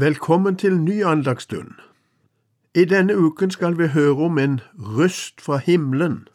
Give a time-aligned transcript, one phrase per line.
[0.00, 1.70] Velkommen til ny andagsstund.
[2.74, 6.28] I denne uken skal vi høre om en røst fra himmelen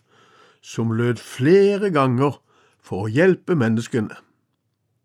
[0.61, 2.37] som lød flere ganger
[2.83, 4.13] for å hjelpe menneskene.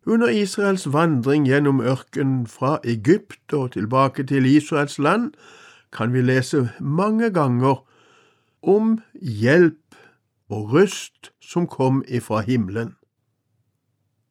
[0.06, 5.32] Under Israels vandring gjennom ørkenen fra Egypt og tilbake til Israels land
[5.92, 7.80] kan vi lese mange ganger
[8.62, 9.96] om hjelp
[10.50, 12.92] og røst som kom ifra himmelen.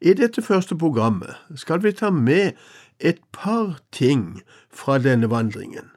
[0.02, 2.52] I dette første programmet skal vi ta med
[3.00, 5.90] et par ting fra denne vandringen.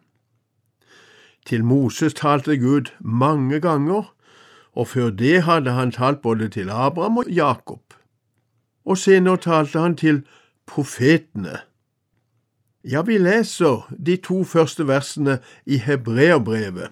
[1.47, 4.15] Til Moses talte Gud mange ganger,
[4.73, 7.95] og før det hadde han talt både til Abraham og Jakob.
[8.84, 10.23] Og senere talte han til
[10.66, 11.59] profetene.
[12.84, 16.91] Ja, vi leser de to første versene i Hebreerbrevet.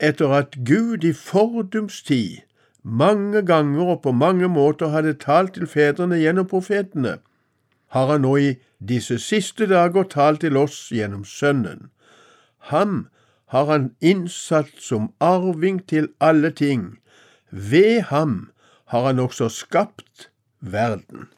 [0.00, 2.36] Etter at Gud i fordums tid
[2.82, 7.18] mange ganger og på mange måter hadde talt til fedrene gjennom profetene,
[7.90, 11.90] har han nå i disse siste dager talt til oss gjennom Sønnen.
[12.70, 13.08] Ham
[13.50, 17.00] har han innsatt som arving til alle ting.
[17.50, 18.50] Ved ham
[18.84, 21.28] har han også skapt verden.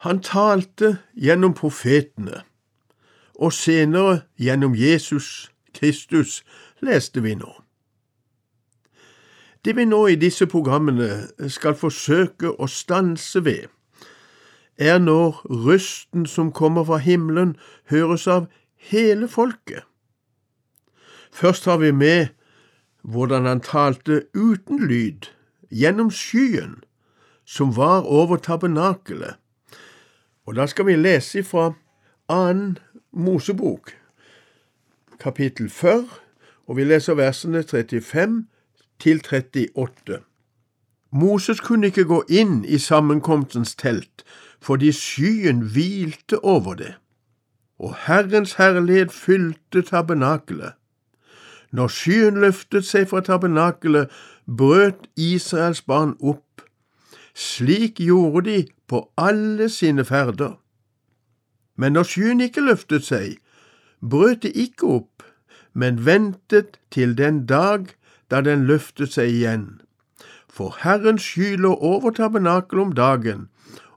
[0.00, 2.42] Han talte gjennom profetene,
[3.34, 6.44] og senere gjennom Jesus Kristus,
[6.80, 7.52] leste vi nå.
[9.64, 13.68] Det vi nå i disse programmene skal forsøke å stanse ved,
[14.80, 17.56] er når røsten som kommer fra himmelen,
[17.90, 18.46] høres av
[18.90, 19.84] hele folket.
[21.32, 22.32] Først har vi med
[23.02, 25.28] hvordan han talte uten lyd,
[25.70, 26.80] gjennom skyen,
[27.44, 29.36] som var over tabernakelet.
[30.46, 31.72] Og da skal vi lese fra
[32.28, 32.78] annen
[33.12, 33.92] Mosebok,
[35.20, 36.08] kapittel 40,
[36.66, 38.44] og vi leser versene 35
[39.00, 39.22] til
[39.74, 40.20] 38.
[41.10, 44.24] Moses kunne ikke gå inn i sammenkomstens telt
[44.62, 46.94] fordi skyen hvilte over det,
[47.78, 50.72] og Herrens herlighet fylte tabernakelet.
[51.72, 54.10] Når skyen løftet seg fra tabernakelet,
[54.46, 56.64] brøt Israels barn opp.
[57.34, 60.58] Slik gjorde de på alle sine ferder.
[61.76, 63.38] Men når skyen ikke løftet seg,
[64.00, 65.22] brøt de ikke opp,
[65.72, 67.86] men ventet til den dag
[68.30, 69.80] da den løftet seg igjen.
[70.50, 73.48] For Herrens sky lå over tabernakelet om dagen,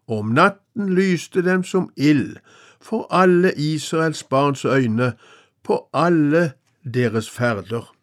[0.08, 2.38] og om natten lyste dem som ild
[2.82, 5.14] for alle Israels barns øyne
[5.64, 6.52] på alle
[6.94, 7.94] deres ferder.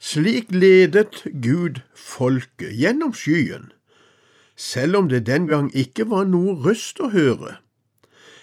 [0.00, 3.72] Slik ledet Gud folket gjennom skyen,
[4.56, 7.56] selv om det den gang ikke var noe røst å høre,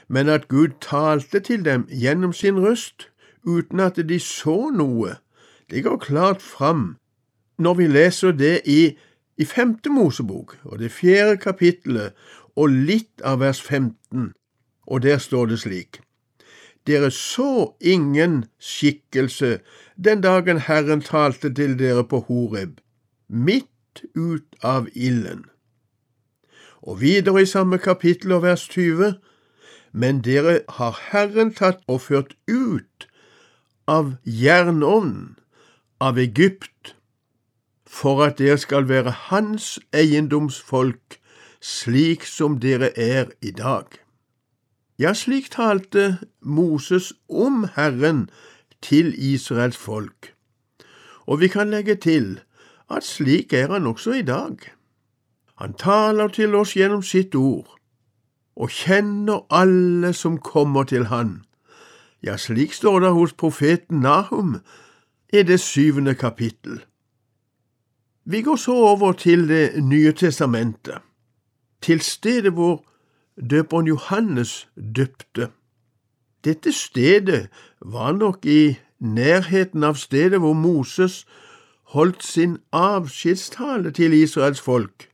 [0.08, 3.08] men at Gud talte til dem gjennom sin røst
[3.48, 5.16] uten at de så noe,
[5.70, 6.98] det går klart fram
[7.58, 8.98] når vi leser det i,
[9.38, 12.18] i femte Mosebok og det fjerde kapittelet
[12.56, 14.34] og litt av vers 15,
[14.88, 16.02] og der står det slik.
[16.88, 19.60] Dere så ingen skikkelse
[19.96, 22.80] den dagen Herren talte til dere på Horeb,
[23.28, 25.46] midt ut av ilden.
[26.82, 29.14] Og videre i samme kapittel og vers 20,
[29.94, 33.08] men dere har Herren tatt og ført ut
[33.88, 35.38] av jernovnen,
[36.02, 36.96] av Egypt,
[37.86, 41.21] for at dere skal være Hans eiendomsfolk
[41.62, 43.86] slik som dere er i dag.
[45.00, 48.30] Ja, slik talte Moses om Herren
[48.82, 50.34] til Israels folk,
[51.26, 52.40] og vi kan legge til
[52.90, 54.58] at slik er han også i dag.
[55.62, 57.78] Han taler til oss gjennom sitt ord,
[58.56, 61.44] og kjenner alle som kommer til han.
[62.22, 64.58] Ja, slik står det hos profeten Nahum
[65.34, 66.82] i det syvende kapittel.
[68.26, 71.02] Vi går så over til Det nye testamentet
[71.82, 72.84] til stedet hvor
[73.50, 75.50] døperen Johannes døpte.
[76.44, 77.50] Dette stedet
[77.82, 81.26] var nok i nærheten av stedet hvor Moses
[81.94, 85.10] holdt sin avskjedstale til Israels folk,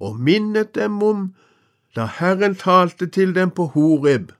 [0.00, 1.34] og minnet dem om
[1.96, 4.32] da Herren talte til dem på Horeb,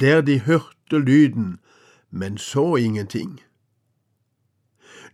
[0.00, 1.58] der de hørte lyden,
[2.10, 3.40] men så ingenting.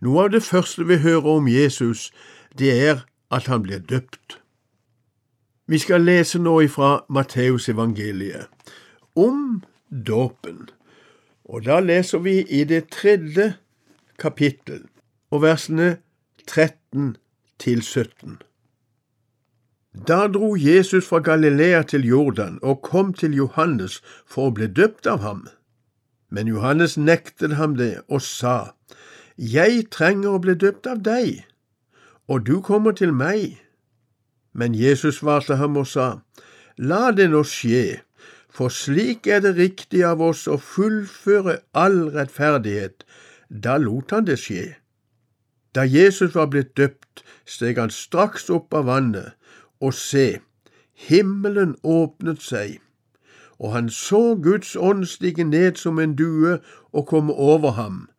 [0.01, 2.11] Noe av det første vi hører om Jesus,
[2.59, 4.42] det er at han blir døpt.
[5.67, 8.47] Vi skal lese nå ifra Matteusevangeliet
[9.15, 10.69] om dåpen,
[11.45, 13.53] og da leser vi i det tredje
[14.19, 14.81] kapittel
[15.31, 15.97] og versene
[16.47, 17.15] 13
[17.59, 18.41] til 17.
[20.07, 25.07] Da dro Jesus fra Galilea til Jordan og kom til Johannes for å bli døpt
[25.07, 25.45] av ham.
[26.33, 28.73] Men Johannes nektet ham det og sa,
[29.37, 31.45] Jeg trenger å bli døpt av deg,
[32.27, 33.61] og du kommer til meg.
[34.53, 36.21] Men Jesus svarte ham og sa,
[36.77, 38.01] La det nå skje,
[38.53, 43.01] For slik er det riktig av oss å fullføre all rettferdighet.
[43.49, 44.75] Da lot han det skje.
[45.73, 49.33] Da Jesus var blitt døpt, steg han straks opp av vannet,
[49.81, 50.37] og se,
[50.93, 52.77] himmelen åpnet seg,
[53.57, 56.59] og han så Guds ånd stige ned som en due
[56.93, 58.09] og komme over ham.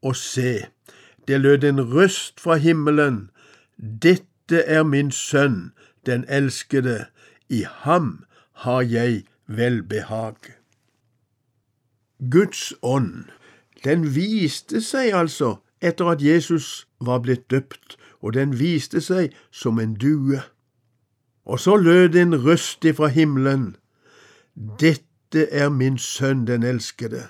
[0.00, 0.64] Og se,
[1.28, 3.28] det lød en røst fra himmelen,
[3.78, 5.72] Dette er min sønn,
[6.06, 7.04] den elskede,
[7.48, 10.36] i ham har jeg velbehag.
[12.30, 13.24] Guds ånd,
[13.84, 19.78] den viste seg altså etter at Jesus var blitt døpt, og den viste seg som
[19.78, 20.40] en due.
[21.46, 23.76] Og så lød en røst ifra himmelen,
[24.80, 27.28] Dette er min sønn den elskede,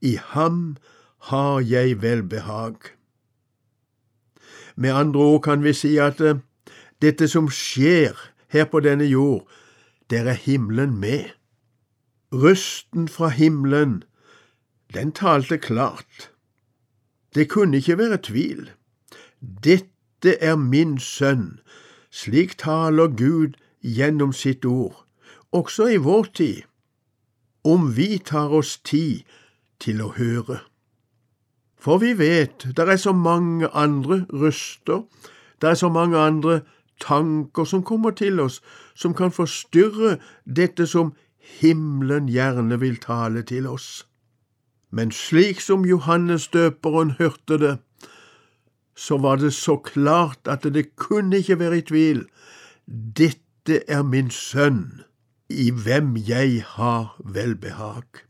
[0.00, 0.76] i ham
[1.18, 2.76] har jeg velbehag.
[4.76, 6.40] Med andre ord kan vi si at eh,
[7.02, 8.18] dette som skjer
[8.48, 9.48] her på denne jord,
[10.10, 11.24] der er himmelen med.
[12.32, 14.02] Røsten fra himmelen,
[14.94, 16.30] den talte klart.
[17.34, 18.70] Det kunne ikke være tvil.
[19.40, 21.60] Dette er min sønn.
[22.10, 25.06] Slik taler Gud gjennom sitt ord,
[25.52, 26.62] også i vår tid,
[27.64, 29.26] om vi tar oss tid
[29.82, 30.60] til å høre.
[31.84, 35.02] For vi vet det er så mange andre røster,
[35.60, 36.60] det er så mange andre
[37.00, 38.62] tanker som kommer til oss,
[38.94, 40.16] som kan forstyrre
[40.46, 41.12] dette som
[41.60, 44.06] himmelen gjerne vil tale til oss.
[44.90, 47.76] Men slik som Johannes døperen hørte det,
[48.96, 52.26] så var det så klart at det kunne ikke være i tvil.
[52.86, 55.02] Dette er min sønn,
[55.50, 58.24] i hvem jeg har velbehag.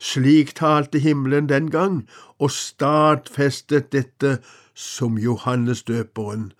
[0.00, 2.06] Slik talte himmelen den gang,
[2.40, 4.38] og stadfestet dette
[4.74, 6.52] som Johannes døperen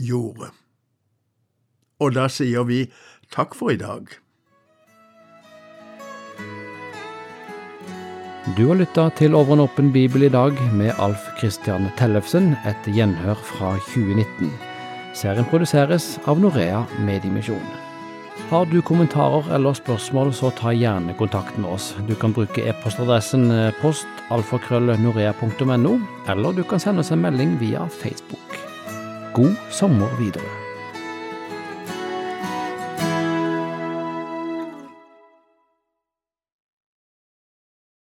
[0.00, 0.48] gjorde.
[2.00, 2.86] Og da sier vi
[3.34, 4.08] takk for i dag.
[8.56, 12.88] Du har lytta til Over en åpen bibel i dag med Alf Kristian Tellefsen, et
[12.94, 14.48] gjenhør fra 2019.
[15.12, 17.87] Serien produseres av Norea Mediemisjon.
[18.48, 21.96] Har du kommentarer eller spørsmål, så ta gjerne kontakt med oss.
[22.08, 25.98] Du kan bruke e-postadressen postalfakrøllnorea.no,
[26.32, 28.56] eller du kan sende oss en melding via Facebook.
[29.34, 30.67] God sommer videre.